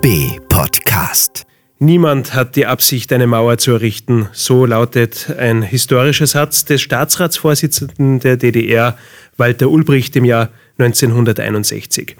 [0.00, 1.46] BEHB Podcast.
[1.78, 4.28] Niemand hat die Absicht, eine Mauer zu errichten.
[4.32, 8.96] So lautet ein historischer Satz des Staatsratsvorsitzenden der DDR,
[9.36, 12.16] Walter Ulbricht, im Jahr 1961.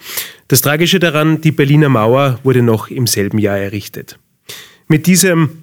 [0.48, 4.18] Das Tragische daran, die Berliner Mauer wurde noch im selben Jahr errichtet.
[4.88, 5.62] Mit diesem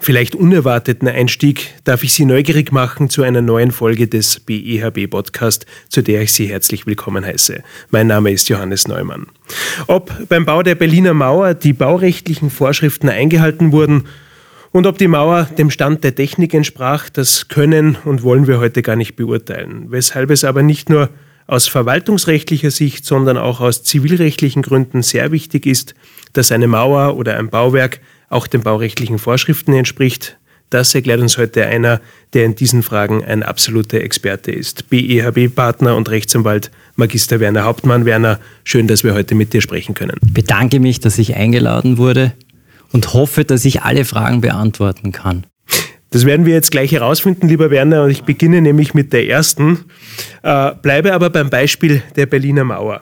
[0.00, 5.66] vielleicht unerwarteten Einstieg darf ich Sie neugierig machen zu einer neuen Folge des BEHB Podcast,
[5.88, 7.62] zu der ich Sie herzlich willkommen heiße.
[7.90, 9.26] Mein Name ist Johannes Neumann.
[9.86, 14.04] Ob beim Bau der Berliner Mauer die baurechtlichen Vorschriften eingehalten wurden
[14.72, 18.82] und ob die Mauer dem Stand der Technik entsprach, das können und wollen wir heute
[18.82, 19.86] gar nicht beurteilen.
[19.88, 21.10] Weshalb es aber nicht nur
[21.46, 25.94] aus verwaltungsrechtlicher Sicht, sondern auch aus zivilrechtlichen Gründen sehr wichtig ist,
[26.32, 30.38] dass eine Mauer oder ein Bauwerk auch den baurechtlichen Vorschriften entspricht.
[30.70, 32.00] Das erklärt uns heute einer,
[32.32, 34.88] der in diesen Fragen ein absoluter Experte ist.
[34.88, 38.04] BEHB-Partner und Rechtsanwalt Magister Werner Hauptmann.
[38.04, 40.16] Werner, schön, dass wir heute mit dir sprechen können.
[40.24, 42.32] Ich bedanke mich, dass ich eingeladen wurde
[42.92, 45.44] und hoffe, dass ich alle Fragen beantworten kann.
[46.10, 48.04] Das werden wir jetzt gleich herausfinden, lieber Werner.
[48.04, 49.86] Und ich beginne nämlich mit der ersten.
[50.42, 53.00] Äh, bleibe aber beim Beispiel der Berliner Mauer.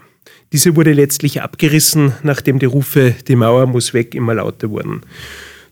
[0.52, 5.02] Diese wurde letztlich abgerissen, nachdem die Rufe, die Mauer muss weg, immer lauter wurden.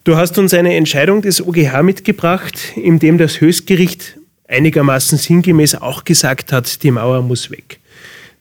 [0.05, 6.05] Du hast uns eine Entscheidung des OGH mitgebracht, in dem das Höchstgericht einigermaßen sinngemäß auch
[6.05, 7.81] gesagt hat, die Mauer muss weg.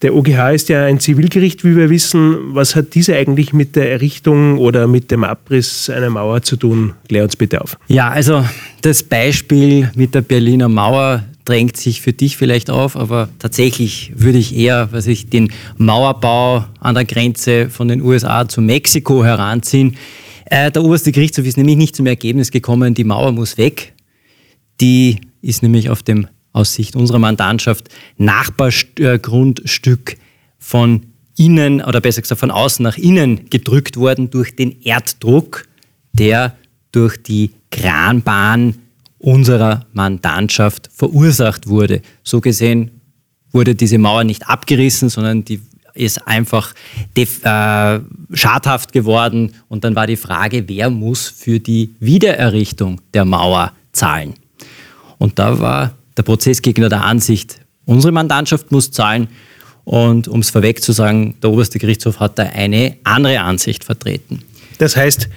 [0.01, 2.53] Der OGH ist ja ein Zivilgericht, wie wir wissen.
[2.53, 6.93] Was hat diese eigentlich mit der Errichtung oder mit dem Abriss einer Mauer zu tun?
[7.07, 7.77] Klär uns bitte auf.
[7.87, 8.45] Ja, also
[8.81, 14.39] das Beispiel mit der Berliner Mauer drängt sich für dich vielleicht auf, aber tatsächlich würde
[14.39, 19.95] ich eher, was ich den Mauerbau an der Grenze von den USA zu Mexiko heranziehen.
[20.45, 23.93] Äh, der oberste Gerichtshof ist nämlich nicht zum Ergebnis gekommen, die Mauer muss weg.
[24.81, 30.17] Die ist nämlich auf dem aus Sicht unserer Mandantschaft Nachbargrundstück
[30.57, 31.05] von
[31.37, 35.65] innen oder besser gesagt von außen nach innen gedrückt worden durch den Erddruck,
[36.13, 36.55] der
[36.91, 38.75] durch die Kranbahn
[39.25, 42.01] unserer Mandantschaft verursacht wurde.
[42.23, 43.01] So gesehen
[43.51, 45.61] wurde diese Mauer nicht abgerissen, sondern die
[45.95, 46.73] ist einfach
[47.15, 47.99] äh,
[48.33, 49.53] schadhaft geworden.
[49.67, 54.35] Und dann war die Frage, wer muss für die Wiedererrichtung der Mauer zahlen?
[55.17, 59.27] Und da war der Prozessgegner der Ansicht, unsere Mandantschaft muss zahlen.
[59.85, 64.43] Und um es vorweg zu sagen, der oberste Gerichtshof hat da eine andere Ansicht vertreten.
[64.77, 65.29] Das heißt,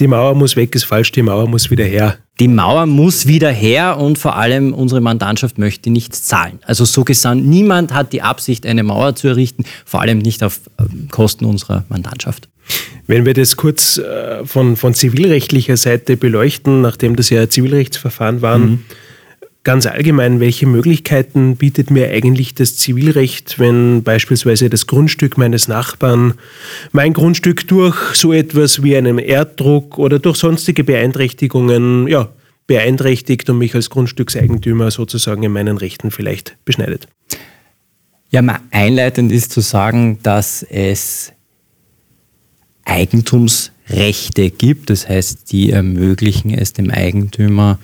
[0.00, 2.18] die Mauer muss weg, ist falsch, die Mauer muss wieder her.
[2.40, 6.60] Die Mauer muss wieder her und vor allem unsere Mandantschaft möchte nichts zahlen.
[6.64, 10.60] Also so gesagt, niemand hat die Absicht, eine Mauer zu errichten, vor allem nicht auf
[10.78, 12.48] ähm, Kosten unserer Mandantschaft.
[13.06, 18.62] Wenn wir das kurz äh, von, von zivilrechtlicher Seite beleuchten, nachdem das ja Zivilrechtsverfahren waren,
[18.62, 18.84] mhm
[19.68, 26.32] ganz allgemein, welche Möglichkeiten bietet mir eigentlich das Zivilrecht, wenn beispielsweise das Grundstück meines Nachbarn
[26.92, 32.30] mein Grundstück durch so etwas wie einen Erddruck oder durch sonstige Beeinträchtigungen ja,
[32.66, 37.06] beeinträchtigt und mich als Grundstückseigentümer sozusagen in meinen Rechten vielleicht beschneidet?
[38.30, 41.34] Ja, mal einleitend ist zu sagen, dass es
[42.86, 47.78] Eigentumsrechte gibt, das heißt, die ermöglichen es dem Eigentümer,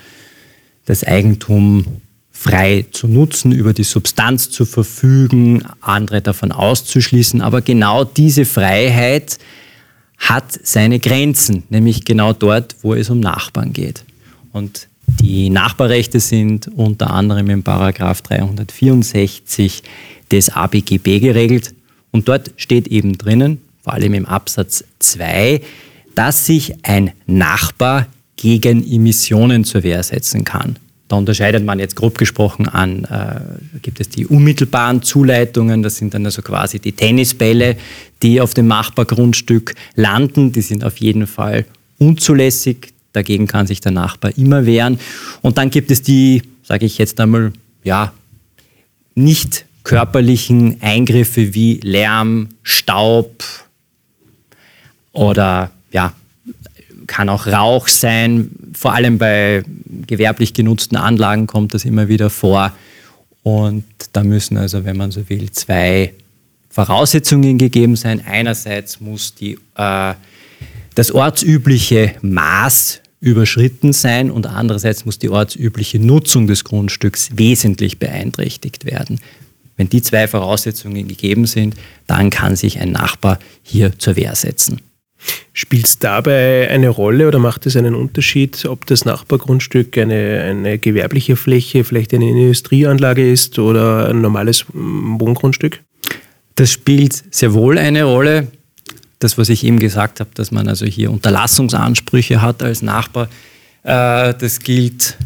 [0.85, 1.85] das Eigentum
[2.31, 7.41] frei zu nutzen, über die Substanz zu verfügen, andere davon auszuschließen.
[7.41, 9.39] Aber genau diese Freiheit
[10.19, 14.05] hat seine Grenzen, nämlich genau dort, wo es um Nachbarn geht.
[14.53, 19.83] Und die Nachbarrechte sind unter anderem im Paragraph 364
[20.31, 21.75] des ABGB geregelt.
[22.11, 25.61] Und dort steht eben drinnen, vor allem im Absatz 2,
[26.15, 28.07] dass sich ein Nachbar
[28.37, 30.77] gegen Emissionen zur Wehr setzen kann.
[31.09, 36.15] Da unterscheidet man jetzt grob gesprochen an, äh, gibt es die unmittelbaren Zuleitungen, das sind
[36.15, 37.77] dann also quasi die Tennisbälle,
[38.23, 41.67] die auf dem Nachbargrundstück landen, die sind auf jeden Fall
[41.99, 44.99] unzulässig, dagegen kann sich der Nachbar immer wehren.
[45.43, 47.53] Und dann gibt es die, sage ich jetzt einmal,
[47.83, 48.13] ja,
[49.15, 53.45] nicht körperlichen Eingriffe wie Lärm, Staub
[55.13, 56.15] oder ja,
[57.07, 58.51] kann auch Rauch sein.
[58.73, 59.63] Vor allem bei
[60.07, 62.73] gewerblich genutzten Anlagen kommt das immer wieder vor.
[63.43, 66.15] Und da müssen also, wenn man so will, zwei
[66.71, 68.23] Voraussetzungen gegeben sein.
[68.27, 70.15] Einerseits muss die, äh,
[70.95, 78.85] das ortsübliche Maß überschritten sein und andererseits muss die ortsübliche Nutzung des Grundstücks wesentlich beeinträchtigt
[78.85, 79.21] werden.
[79.77, 81.75] Wenn die zwei Voraussetzungen gegeben sind,
[82.07, 84.81] dann kann sich ein Nachbar hier zur Wehr setzen.
[85.53, 90.79] Spielt es dabei eine Rolle oder macht es einen Unterschied, ob das Nachbargrundstück eine, eine
[90.79, 95.81] gewerbliche Fläche, vielleicht eine Industrieanlage ist oder ein normales Wohngrundstück?
[96.57, 98.49] Das spielt sehr wohl eine Rolle.
[99.19, 103.29] das, was ich eben gesagt habe, dass man also hier Unterlassungsansprüche hat als Nachbar,
[103.85, 105.17] äh, das gilt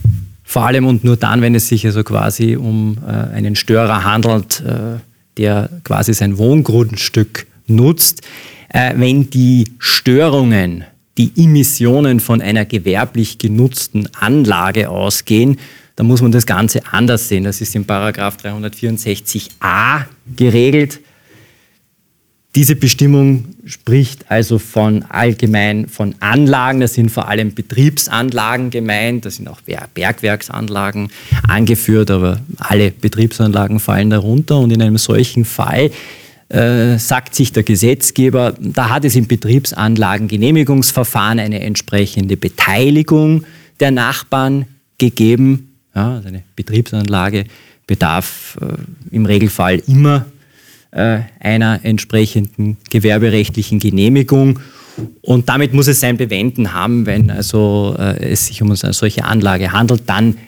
[0.44, 4.60] vor allem und nur dann, wenn es sich also quasi um äh, einen Störer handelt,
[4.60, 4.98] äh,
[5.36, 8.22] der quasi sein Wohngrundstück nutzt.
[8.68, 10.84] Äh, wenn die Störungen,
[11.16, 15.58] die Emissionen von einer gewerblich genutzten Anlage ausgehen,
[15.96, 17.44] dann muss man das Ganze anders sehen.
[17.44, 20.04] Das ist in Paragraph 364a
[20.36, 21.00] geregelt.
[22.54, 29.30] Diese Bestimmung spricht also von allgemein von Anlagen, das sind vor allem Betriebsanlagen gemeint, da
[29.30, 29.60] sind auch
[29.94, 31.10] Bergwerksanlagen
[31.46, 35.90] angeführt, aber alle Betriebsanlagen fallen darunter und in einem solchen Fall
[36.48, 43.44] äh, sagt sich der Gesetzgeber, da hat es im Betriebsanlagengenehmigungsverfahren eine entsprechende Beteiligung
[43.80, 44.66] der Nachbarn
[44.96, 45.74] gegeben.
[45.94, 47.44] Ja, also eine Betriebsanlage
[47.86, 50.24] bedarf äh, im Regelfall immer
[50.90, 54.60] äh, einer entsprechenden gewerberechtlichen Genehmigung.
[55.22, 59.24] Und damit muss es sein Bewenden haben, wenn also äh, es sich um eine solche
[59.24, 60.02] Anlage handelt.
[60.06, 60.38] Dann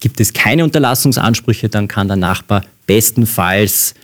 [0.00, 3.94] gibt es keine Unterlassungsansprüche, dann kann der Nachbar bestenfalls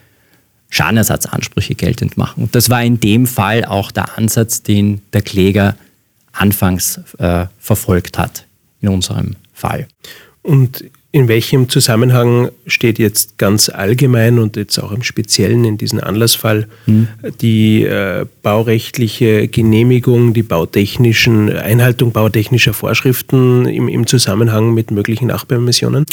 [0.71, 2.45] Schadenersatzansprüche geltend machen.
[2.45, 5.77] Und das war in dem Fall auch der Ansatz, den der Kläger
[6.33, 8.47] anfangs äh, verfolgt hat,
[8.81, 9.87] in unserem Fall.
[10.43, 10.85] Und
[11.17, 16.69] in welchem Zusammenhang steht jetzt ganz allgemein und jetzt auch im Speziellen in diesem Anlassfall
[16.85, 17.09] hm.
[17.41, 26.05] die äh, baurechtliche Genehmigung, die bautechnischen Einhaltung bautechnischer Vorschriften im, im Zusammenhang mit möglichen Nachbarmissionen?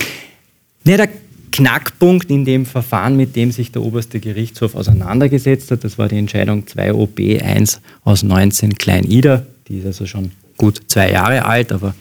[0.85, 1.09] Ja, der
[1.53, 6.17] Knackpunkt in dem Verfahren, mit dem sich der oberste Gerichtshof auseinandergesetzt hat, das war die
[6.17, 9.45] Entscheidung 2 OB 1 aus 19 Klein Ida.
[9.67, 11.93] Die ist also schon gut zwei Jahre alt, aber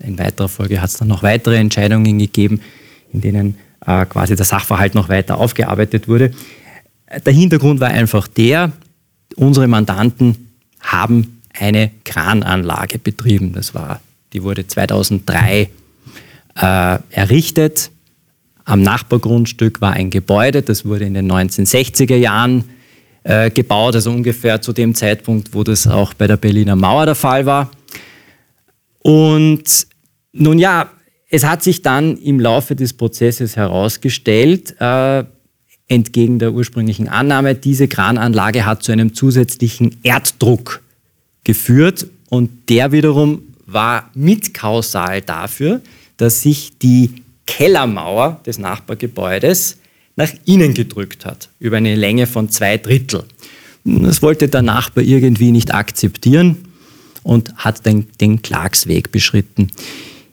[0.00, 2.60] in weiterer Folge hat es dann noch weitere Entscheidungen gegeben,
[3.10, 3.56] in denen
[3.86, 6.32] äh, quasi der Sachverhalt noch weiter aufgearbeitet wurde.
[7.24, 8.72] Der Hintergrund war einfach der,
[9.36, 10.50] unsere Mandanten
[10.80, 13.54] haben eine Krananlage betrieben.
[13.54, 14.02] Das war,
[14.34, 15.70] die wurde 2003
[16.56, 17.90] äh, errichtet.
[18.70, 22.66] Am Nachbargrundstück war ein Gebäude, das wurde in den 1960er Jahren
[23.24, 27.16] äh, gebaut, also ungefähr zu dem Zeitpunkt, wo das auch bei der Berliner Mauer der
[27.16, 27.72] Fall war.
[29.00, 29.88] Und
[30.32, 30.88] nun ja,
[31.28, 35.24] es hat sich dann im Laufe des Prozesses herausgestellt, äh,
[35.88, 40.80] entgegen der ursprünglichen Annahme, diese Krananlage hat zu einem zusätzlichen Erddruck
[41.42, 45.80] geführt und der wiederum war mitkausal dafür,
[46.18, 49.78] dass sich die Kellermauer des Nachbargebäudes
[50.14, 53.24] nach innen gedrückt hat, über eine Länge von zwei Drittel.
[53.84, 56.68] Das wollte der Nachbar irgendwie nicht akzeptieren
[57.24, 59.68] und hat den, den Klagsweg beschritten.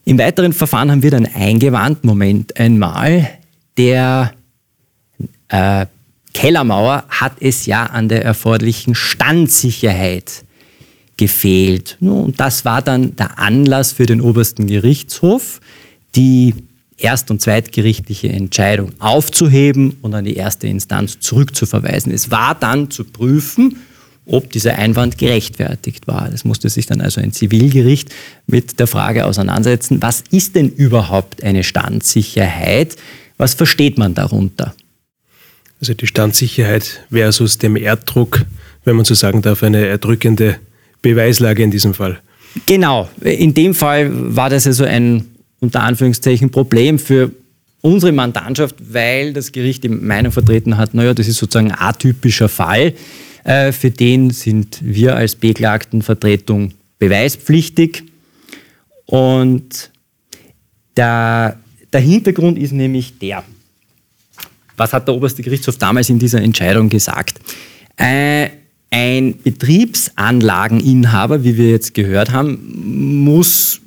[0.05, 3.27] Im weiteren Verfahren haben wir dann eingewandt, Moment einmal,
[3.77, 4.33] der
[5.49, 5.87] äh,
[6.35, 10.43] Kellermauer hat es ja an der erforderlichen Standsicherheit
[11.17, 11.97] gefehlt.
[11.99, 15.61] Und das war dann der Anlass für den obersten Gerichtshof,
[16.15, 16.53] die
[16.97, 22.11] erst- und zweitgerichtliche Entscheidung aufzuheben und an die erste Instanz zurückzuverweisen.
[22.11, 23.77] Es war dann zu prüfen,
[24.25, 26.29] ob dieser Einwand gerechtfertigt war.
[26.29, 28.13] Das musste sich dann also ein Zivilgericht
[28.45, 32.97] mit der Frage auseinandersetzen, was ist denn überhaupt eine Standsicherheit?
[33.37, 34.73] Was versteht man darunter?
[35.79, 38.45] Also die Standsicherheit versus dem Erddruck,
[38.83, 40.57] wenn man so sagen darf, eine erdrückende
[41.01, 42.19] Beweislage in diesem Fall.
[42.65, 45.25] Genau, in dem Fall war das also ein
[45.59, 47.31] unter Anführungszeichen Problem für
[47.81, 52.49] unsere Mandantschaft, weil das Gericht die Meinung vertreten hat, naja, das ist sozusagen ein atypischer
[52.49, 52.93] Fall.
[53.43, 58.03] Äh, für den sind wir als Beklagtenvertretung beweispflichtig.
[59.05, 59.91] Und
[60.97, 61.57] der,
[61.93, 63.43] der Hintergrund ist nämlich der,
[64.75, 67.39] was hat der oberste Gerichtshof damals in dieser Entscheidung gesagt?
[67.95, 68.49] Äh,
[68.89, 73.81] ein Betriebsanlageninhaber, wie wir jetzt gehört haben, muss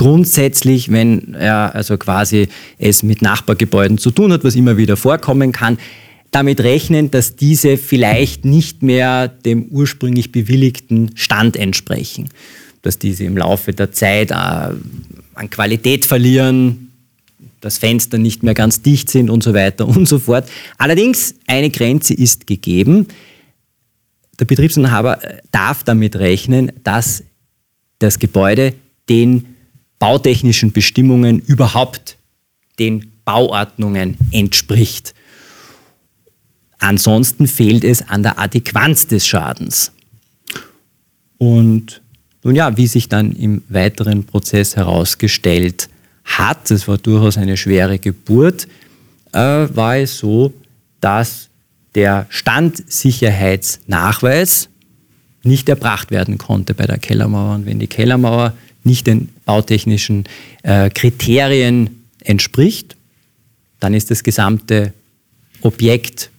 [0.00, 5.52] grundsätzlich, wenn er also quasi es mit Nachbargebäuden zu tun hat, was immer wieder vorkommen
[5.52, 5.76] kann,
[6.30, 12.30] damit rechnen, dass diese vielleicht nicht mehr dem ursprünglich bewilligten Stand entsprechen.
[12.80, 16.92] Dass diese im Laufe der Zeit äh, an Qualität verlieren,
[17.60, 20.48] das Fenster nicht mehr ganz dicht sind und so weiter und so fort.
[20.78, 23.06] Allerdings, eine Grenze ist gegeben.
[24.38, 27.22] Der Betriebsinhaber äh, darf damit rechnen, dass
[27.98, 28.72] das Gebäude
[29.10, 29.56] den
[30.00, 32.16] bautechnischen Bestimmungen überhaupt
[32.80, 35.14] den Bauordnungen entspricht.
[36.80, 39.92] Ansonsten fehlt es an der Adäquanz des Schadens.
[41.38, 42.02] Und
[42.42, 45.88] nun ja, wie sich dann im weiteren Prozess herausgestellt
[46.24, 48.68] hat, das war durchaus eine schwere Geburt,
[49.32, 50.52] äh, war es so,
[51.00, 51.48] dass
[51.94, 54.68] der Standsicherheitsnachweis
[55.42, 57.56] nicht erbracht werden konnte bei der Kellermauer.
[57.56, 60.24] Und wenn die Kellermauer nicht den bautechnischen
[60.62, 62.96] äh, Kriterien entspricht,
[63.78, 64.92] dann ist das gesamte
[65.62, 66.30] Objekt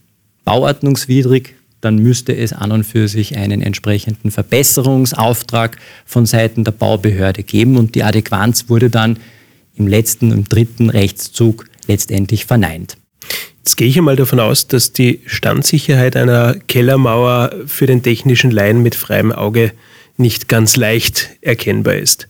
[0.44, 7.42] bauordnungswidrig, dann müsste es an und für sich einen entsprechenden Verbesserungsauftrag von Seiten der Baubehörde
[7.42, 9.18] geben und die Adäquanz wurde dann
[9.76, 12.96] im letzten und dritten Rechtszug letztendlich verneint.
[13.58, 18.82] Jetzt gehe ich einmal davon aus, dass die Standsicherheit einer Kellermauer für den technischen Laien
[18.82, 19.72] mit freiem Auge
[20.16, 22.28] nicht ganz leicht erkennbar ist.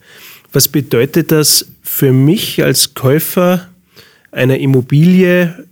[0.53, 3.69] Was bedeutet das für mich als Käufer
[4.31, 5.67] einer Immobilie,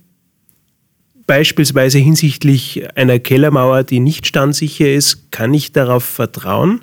[1.27, 5.31] beispielsweise hinsichtlich einer Kellermauer, die nicht standsicher ist?
[5.31, 6.81] Kann ich darauf vertrauen?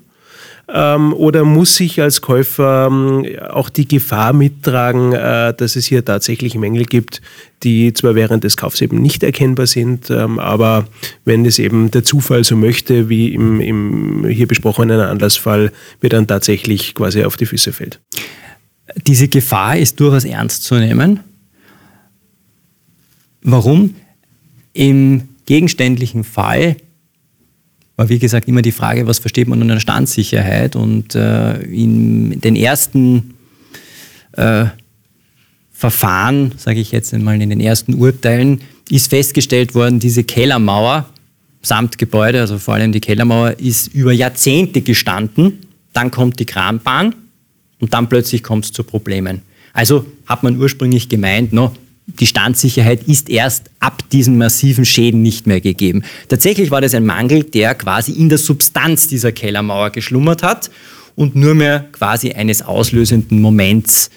[0.70, 6.04] Ähm, oder muss ich als Käufer ähm, auch die Gefahr mittragen, äh, dass es hier
[6.04, 7.22] tatsächlich Mängel gibt,
[7.62, 10.86] die zwar während des Kaufs eben nicht erkennbar sind, ähm, aber
[11.24, 15.72] wenn es eben der Zufall so möchte, wie im, im hier besprochenen Anlassfall,
[16.02, 17.98] mir dann tatsächlich quasi auf die Füße fällt?
[19.06, 21.20] Diese Gefahr ist durchaus ernst zu nehmen.
[23.42, 23.94] Warum?
[24.74, 26.76] Im gegenständlichen Fall
[27.98, 30.76] war wie gesagt immer die Frage, was versteht man unter Standsicherheit?
[30.76, 33.34] Und äh, in den ersten
[34.32, 34.66] äh,
[35.72, 41.06] Verfahren, sage ich jetzt einmal in den ersten Urteilen, ist festgestellt worden, diese Kellermauer
[41.60, 45.58] samt Gebäude, also vor allem die Kellermauer, ist über Jahrzehnte gestanden.
[45.92, 47.16] Dann kommt die Kranbahn
[47.80, 49.42] und dann plötzlich kommt es zu Problemen.
[49.72, 51.74] Also hat man ursprünglich gemeint, no,
[52.08, 56.02] die Standsicherheit ist erst ab diesen massiven Schäden nicht mehr gegeben.
[56.28, 60.70] Tatsächlich war das ein Mangel, der quasi in der Substanz dieser Kellermauer geschlummert hat
[61.16, 64.10] und nur mehr quasi eines auslösenden Moments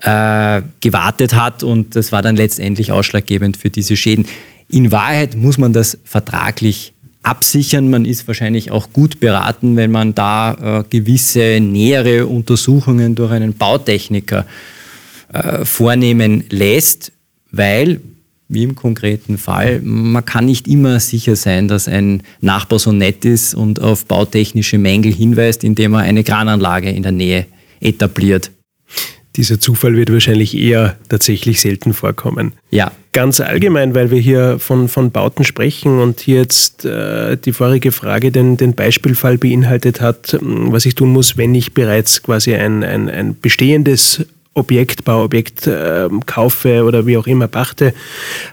[0.00, 4.26] äh, gewartet hat und das war dann letztendlich ausschlaggebend für diese Schäden.
[4.68, 6.92] In Wahrheit muss man das vertraglich
[7.22, 7.90] absichern.
[7.90, 13.54] Man ist wahrscheinlich auch gut beraten, wenn man da äh, gewisse nähere Untersuchungen durch einen
[13.54, 14.44] Bautechniker äh,
[15.64, 17.12] vornehmen lässt,
[17.50, 18.00] weil,
[18.48, 23.24] wie im konkreten Fall, man kann nicht immer sicher sein, dass ein Nachbar so nett
[23.24, 27.46] ist und auf bautechnische Mängel hinweist, indem er eine Krananlage in der Nähe
[27.80, 28.50] etabliert.
[29.36, 32.52] Dieser Zufall wird wahrscheinlich eher tatsächlich selten vorkommen.
[32.70, 32.92] Ja.
[33.12, 37.90] Ganz allgemein, weil wir hier von, von Bauten sprechen und hier jetzt äh, die vorige
[37.90, 42.84] Frage den, den Beispielfall beinhaltet hat, was ich tun muss, wenn ich bereits quasi ein,
[42.84, 47.92] ein, ein bestehendes Objekt, Bauobjekt äh, kaufe oder wie auch immer pachte.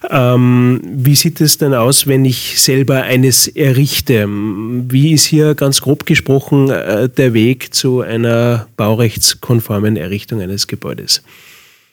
[0.09, 4.27] Ähm, wie sieht es denn aus, wenn ich selber eines errichte?
[4.27, 11.21] Wie ist hier ganz grob gesprochen äh, der Weg zu einer baurechtskonformen Errichtung eines Gebäudes?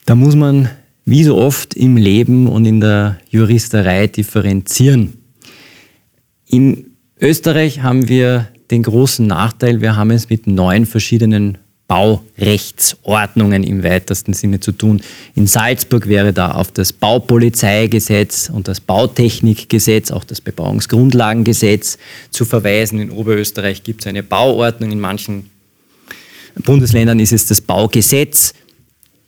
[0.05, 0.69] Da muss man
[1.05, 5.13] wie so oft im Leben und in der Juristerei differenzieren.
[6.47, 11.57] In Österreich haben wir den großen Nachteil, wir haben es mit neun verschiedenen
[11.89, 15.01] Baurechtsordnungen im weitesten Sinne zu tun.
[15.35, 21.97] In Salzburg wäre da auf das Baupolizeigesetz und das Bautechnikgesetz, auch das Bebauungsgrundlagengesetz
[22.29, 22.99] zu verweisen.
[22.99, 25.49] In Oberösterreich gibt es eine Bauordnung, in manchen
[26.63, 28.53] Bundesländern ist es das Baugesetz.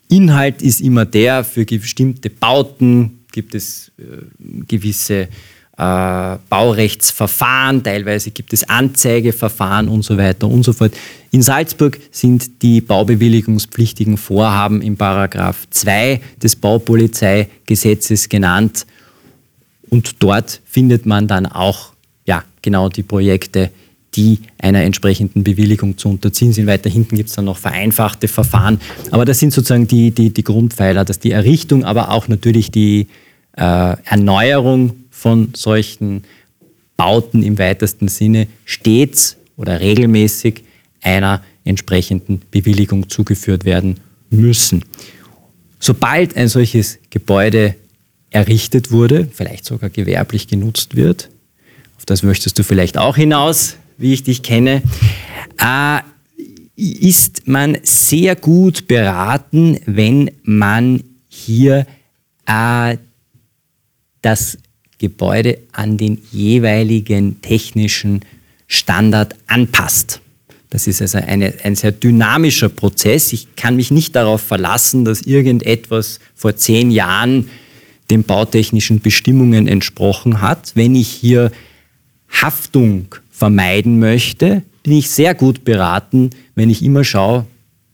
[0.07, 4.03] Inhalt ist immer der, für bestimmte Bauten gibt es äh,
[4.67, 5.29] gewisse
[5.81, 10.93] äh, Baurechtsverfahren, teilweise gibt es Anzeigeverfahren und so weiter und so fort.
[11.31, 18.85] In Salzburg sind die baubewilligungspflichtigen Vorhaben im Paragraph 2 des Baupolizeigesetzes genannt
[19.89, 21.93] und dort findet man dann auch
[22.27, 23.71] ja, genau die Projekte,
[24.13, 26.67] die einer entsprechenden Bewilligung zu unterziehen sind.
[26.67, 28.79] Weiter hinten gibt es dann noch vereinfachte Verfahren.
[29.09, 33.07] Aber das sind sozusagen die, die, die Grundpfeiler, dass die Errichtung, aber auch natürlich die
[33.57, 36.23] äh, Erneuerung von solchen
[36.97, 40.63] Bauten im weitesten Sinne stets oder regelmäßig
[40.99, 43.99] einer entsprechenden Bewilligung zugeführt werden
[44.31, 44.83] müssen.
[45.79, 47.75] Sobald ein solches Gebäude
[48.31, 51.29] errichtet wurde, vielleicht sogar gewerblich genutzt wird,
[51.97, 54.81] auf das möchtest du vielleicht auch hinaus, wie ich dich kenne,
[55.59, 55.99] äh,
[56.75, 61.85] ist man sehr gut beraten, wenn man hier
[62.47, 62.97] äh,
[64.23, 64.57] das
[65.01, 68.21] Gebäude an den jeweiligen technischen
[68.67, 70.21] Standard anpasst.
[70.69, 73.33] Das ist also eine, ein sehr dynamischer Prozess.
[73.33, 77.49] Ich kann mich nicht darauf verlassen, dass irgendetwas vor zehn Jahren
[78.11, 80.71] den bautechnischen Bestimmungen entsprochen hat.
[80.75, 81.51] Wenn ich hier
[82.29, 87.47] Haftung vermeiden möchte, bin ich sehr gut beraten, wenn ich immer schaue,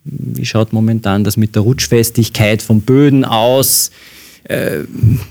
[0.03, 3.91] wie schaut momentan das mit der Rutschfestigkeit von Böden aus,
[4.47, 4.83] äh,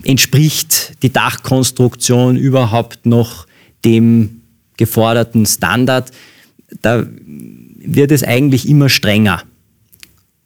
[0.03, 3.47] entspricht die Dachkonstruktion überhaupt noch
[3.85, 4.43] dem
[4.77, 6.11] geforderten Standard,
[6.83, 7.07] da
[7.79, 9.43] wird es eigentlich immer strenger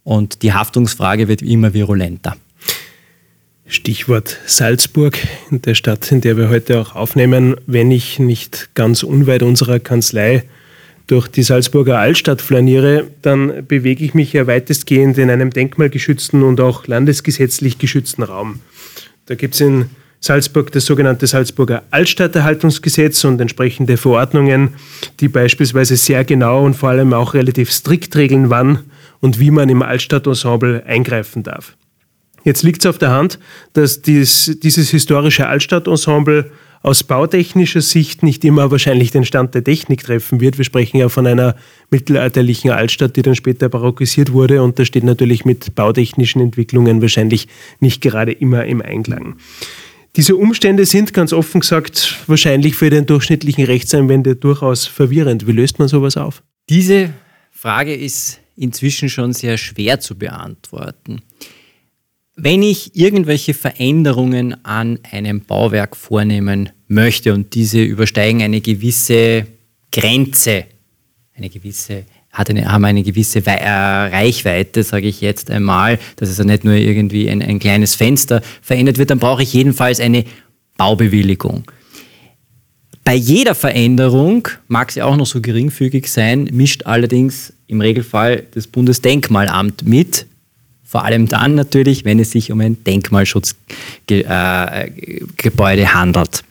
[0.05, 2.37] und die Haftungsfrage wird immer virulenter.
[3.67, 5.19] Stichwort Salzburg,
[5.51, 7.57] in der Stadt, in der wir heute auch aufnehmen.
[7.67, 10.45] Wenn ich nicht ganz unweit unserer Kanzlei
[11.11, 16.61] durch die Salzburger Altstadt flaniere, dann bewege ich mich ja weitestgehend in einem denkmalgeschützten und
[16.61, 18.61] auch landesgesetzlich geschützten Raum.
[19.27, 19.87] Da gibt es in
[20.21, 24.75] Salzburg das sogenannte Salzburger Altstadterhaltungsgesetz und entsprechende Verordnungen,
[25.19, 28.81] die beispielsweise sehr genau und vor allem auch relativ strikt regeln, wann
[29.19, 31.77] und wie man im Altstadtensemble eingreifen darf.
[32.45, 33.41] Jetzt liegt es auf der Hand,
[33.73, 36.53] dass dies, dieses historische Altstadtensemble
[36.83, 40.57] aus bautechnischer Sicht nicht immer wahrscheinlich den Stand der Technik treffen wird.
[40.57, 41.57] Wir sprechen ja von einer
[41.91, 47.49] mittelalterlichen Altstadt, die dann später barockisiert wurde und das steht natürlich mit bautechnischen Entwicklungen wahrscheinlich
[47.81, 49.37] nicht gerade immer im Einklang.
[50.17, 55.47] Diese Umstände sind ganz offen gesagt wahrscheinlich für den durchschnittlichen Rechtsanwender durchaus verwirrend.
[55.47, 56.43] Wie löst man sowas auf?
[56.69, 57.11] Diese
[57.53, 61.23] Frage ist inzwischen schon sehr schwer zu beantworten.
[62.37, 69.47] Wenn ich irgendwelche Veränderungen an einem Bauwerk vornehmen möchte und diese übersteigen eine gewisse
[69.91, 70.65] Grenze,
[71.35, 76.39] eine gewisse hat eine, haben eine gewisse äh, Reichweite, sage ich jetzt einmal, dass es
[76.39, 80.25] ja nicht nur irgendwie ein, ein kleines Fenster verändert wird, dann brauche ich jedenfalls eine
[80.77, 81.65] Baubewilligung.
[83.03, 88.67] Bei jeder Veränderung, mag sie auch noch so geringfügig sein, mischt allerdings im Regelfall das
[88.69, 90.27] Bundesdenkmalamt mit,
[90.91, 96.43] vor allem dann natürlich, wenn es sich um ein Denkmalschutzgebäude äh, handelt.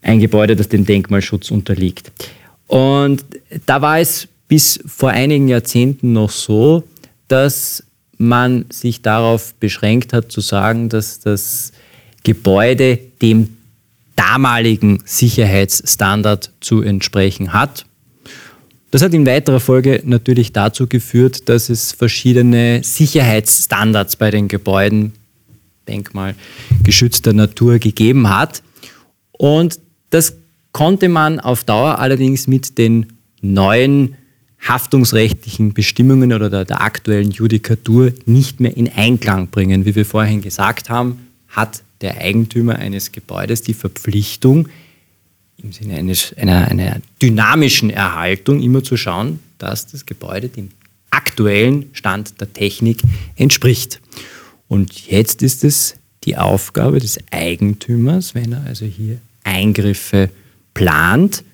[0.00, 2.10] Ein Gebäude, das dem Denkmalschutz unterliegt.
[2.68, 3.22] Und
[3.66, 6.84] da war es bis vor einigen Jahrzehnten noch so,
[7.28, 7.84] dass
[8.16, 11.72] man sich darauf beschränkt hat zu sagen, dass das
[12.22, 13.58] Gebäude dem
[14.16, 17.84] damaligen Sicherheitsstandard zu entsprechen hat.
[18.94, 25.14] Das hat in weiterer Folge natürlich dazu geführt, dass es verschiedene Sicherheitsstandards bei den Gebäuden
[25.88, 28.62] denkmalgeschützter Natur gegeben hat.
[29.32, 29.80] Und
[30.10, 30.36] das
[30.70, 33.06] konnte man auf Dauer allerdings mit den
[33.40, 34.14] neuen
[34.60, 39.86] haftungsrechtlichen Bestimmungen oder der, der, aktuellen Judikatur nicht mehr in Einklang bringen.
[39.86, 44.68] Wie wir vorhin gesagt haben, hat der Eigentümer eines Gebäudes die Verpflichtung,
[45.64, 50.68] im Sinne eines, einer, einer dynamischen Erhaltung immer zu schauen, dass das Gebäude dem
[51.10, 53.00] aktuellen Stand der Technik
[53.36, 54.00] entspricht.
[54.68, 60.30] Und jetzt ist es die Aufgabe des Eigentümers, wenn er also hier Eingriffe
[60.74, 61.44] plant,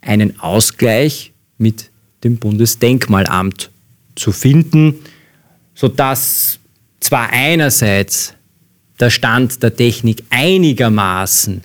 [0.00, 1.90] einen Ausgleich mit
[2.24, 3.70] dem Bundesdenkmalamt
[4.14, 4.96] zu finden,
[5.74, 6.58] sodass
[7.00, 8.34] zwar einerseits
[9.00, 11.62] der Stand der Technik einigermaßen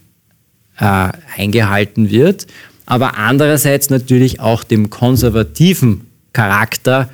[0.80, 2.48] äh, eingehalten wird,
[2.86, 7.10] aber andererseits natürlich auch dem konservativen Charakter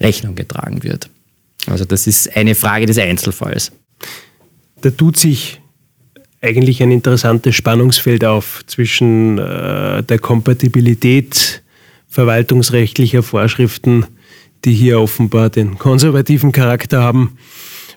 [0.00, 1.10] Rechnung getragen wird.
[1.66, 3.72] Also das ist eine Frage des Einzelfalls.
[4.80, 5.60] Da tut sich
[6.40, 11.62] eigentlich ein interessantes Spannungsfeld auf zwischen äh, der Kompatibilität
[12.08, 14.06] verwaltungsrechtlicher Vorschriften,
[14.64, 17.36] die hier offenbar den konservativen Charakter haben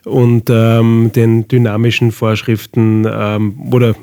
[0.04, 3.96] und ähm, den dynamischen Vorschriften ähm, oder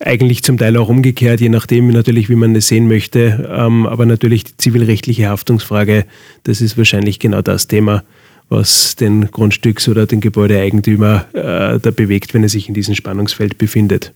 [0.00, 3.48] eigentlich zum Teil auch umgekehrt, je nachdem natürlich, wie man es sehen möchte.
[3.50, 6.04] Ähm, aber natürlich die zivilrechtliche Haftungsfrage,
[6.44, 8.02] das ist wahrscheinlich genau das Thema,
[8.48, 13.58] was den Grundstücks- oder den Gebäudeeigentümer äh, da bewegt, wenn er sich in diesem Spannungsfeld
[13.58, 14.12] befindet.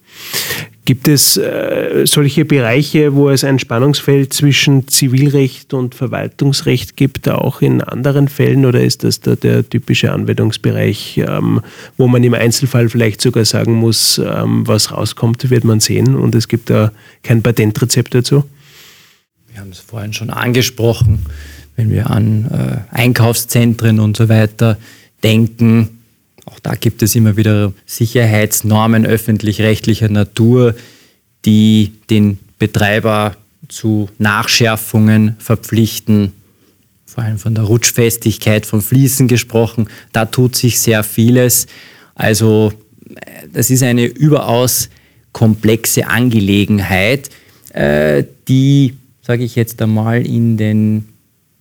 [0.91, 7.63] Gibt es äh, solche Bereiche, wo es ein Spannungsfeld zwischen Zivilrecht und Verwaltungsrecht gibt, auch
[7.63, 11.61] in anderen Fällen, oder ist das da der typische Anwendungsbereich, ähm,
[11.97, 16.35] wo man im Einzelfall vielleicht sogar sagen muss, ähm, was rauskommt, wird man sehen und
[16.35, 16.91] es gibt da
[17.23, 18.43] kein Patentrezept dazu?
[19.53, 21.21] Wir haben es vorhin schon angesprochen
[21.77, 24.77] wenn wir an äh, Einkaufszentren und so weiter
[25.23, 26.00] denken.
[26.51, 30.75] Auch da gibt es immer wieder Sicherheitsnormen öffentlich-rechtlicher Natur,
[31.45, 33.37] die den Betreiber
[33.69, 36.33] zu Nachschärfungen verpflichten.
[37.07, 39.89] Vor allem von der Rutschfestigkeit von Fliesen gesprochen.
[40.13, 41.67] Da tut sich sehr vieles.
[42.15, 42.73] Also
[43.53, 44.91] das ist eine überaus
[45.33, 47.31] komplexe Angelegenheit,
[47.73, 51.09] äh, die, sage ich jetzt einmal, in den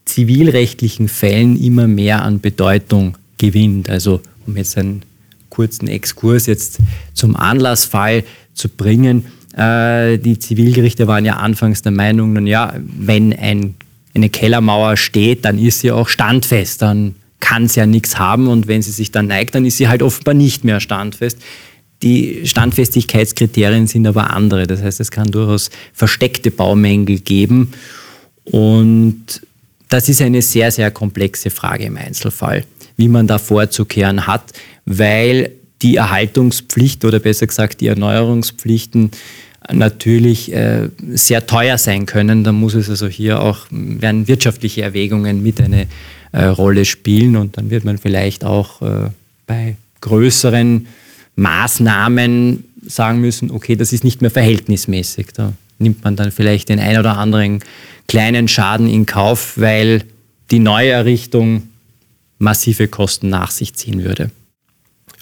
[0.05, 3.89] zivilrechtlichen Fällen immer mehr an Bedeutung gewinnt.
[3.89, 5.03] Also um jetzt einen
[5.49, 6.79] kurzen Exkurs jetzt
[7.13, 9.25] zum Anlassfall zu bringen.
[9.55, 13.75] Äh, die Zivilgerichte waren ja anfangs der Meinung, nun ja, wenn ein,
[14.13, 18.67] eine Kellermauer steht, dann ist sie auch standfest, dann kann sie ja nichts haben und
[18.67, 21.39] wenn sie sich dann neigt, dann ist sie halt offenbar nicht mehr standfest.
[22.01, 24.67] Die Standfestigkeitskriterien sind aber andere.
[24.67, 27.73] Das heißt, es kann durchaus versteckte Baumängel geben.
[28.45, 29.41] Und
[29.89, 32.63] das ist eine sehr, sehr komplexe Frage im Einzelfall,
[32.99, 34.51] wie man da vorzukehren hat,
[34.85, 39.11] weil die Erhaltungspflicht oder besser gesagt die Erneuerungspflichten
[39.71, 42.43] natürlich äh, sehr teuer sein können.
[42.43, 45.87] Da muss es also hier auch, werden wirtschaftliche Erwägungen mit eine
[46.33, 49.09] äh, Rolle spielen und dann wird man vielleicht auch äh,
[49.47, 50.87] bei größeren
[51.37, 55.27] Maßnahmen sagen müssen, okay, das ist nicht mehr verhältnismäßig.
[55.33, 57.59] Da nimmt man dann vielleicht den ein oder anderen
[58.09, 60.03] kleinen Schaden in Kauf, weil
[60.51, 61.68] die Neuerrichtung
[62.39, 64.31] massive Kosten nach sich ziehen würde.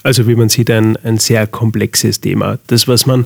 [0.03, 2.60] Also wie man sieht, ein, ein sehr komplexes Thema.
[2.67, 3.25] Das, was man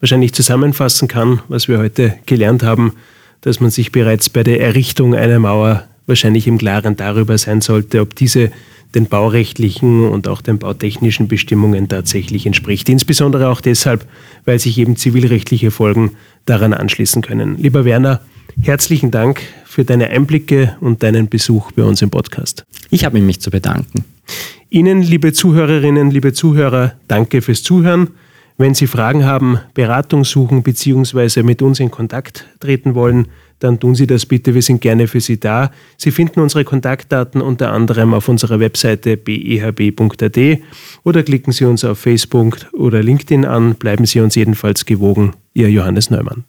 [0.00, 2.94] wahrscheinlich zusammenfassen kann, was wir heute gelernt haben,
[3.42, 8.00] dass man sich bereits bei der Errichtung einer Mauer wahrscheinlich im Klaren darüber sein sollte,
[8.00, 8.50] ob diese
[8.94, 12.88] den baurechtlichen und auch den bautechnischen Bestimmungen tatsächlich entspricht.
[12.88, 14.06] Insbesondere auch deshalb,
[14.44, 16.12] weil sich eben zivilrechtliche Folgen
[16.46, 17.58] daran anschließen können.
[17.58, 18.20] Lieber Werner,
[18.60, 22.64] herzlichen Dank für deine Einblicke und deinen Besuch bei uns im Podcast.
[22.90, 24.04] Ich habe mich zu bedanken.
[24.70, 28.08] Ihnen, liebe Zuhörerinnen, liebe Zuhörer, danke fürs Zuhören.
[28.58, 31.42] Wenn Sie Fragen haben, Beratung suchen bzw.
[31.42, 33.28] mit uns in Kontakt treten wollen,
[33.58, 34.54] dann tun Sie das bitte.
[34.54, 35.70] Wir sind gerne für Sie da.
[35.96, 40.38] Sie finden unsere Kontaktdaten unter anderem auf unserer Webseite behb.at
[41.04, 43.74] oder klicken Sie uns auf Facebook oder LinkedIn an.
[43.74, 45.34] Bleiben Sie uns jedenfalls gewogen.
[45.54, 46.44] Ihr Johannes Neumann.